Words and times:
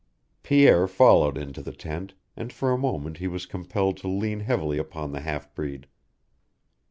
Pierre 0.41 0.87
followed 0.87 1.37
into 1.37 1.61
the 1.61 1.71
tent, 1.71 2.15
and 2.35 2.51
for 2.51 2.71
a 2.71 2.75
moment 2.75 3.17
he 3.17 3.27
was 3.27 3.45
compelled 3.45 3.97
to 3.97 4.07
lean 4.07 4.39
heavily 4.39 4.79
upon 4.79 5.11
the 5.11 5.19
half 5.21 5.53
breed. 5.53 5.85